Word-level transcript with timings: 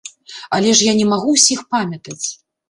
Але 0.57 0.71
ж 0.79 0.87
я 0.87 0.95
не 1.01 1.05
магу 1.11 1.35
ўсіх 1.35 1.61
памятаць. 1.77 2.25